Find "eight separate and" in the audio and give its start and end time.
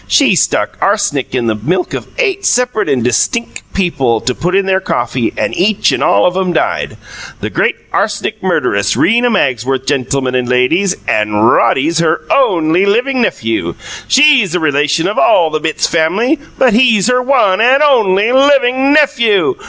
2.17-3.03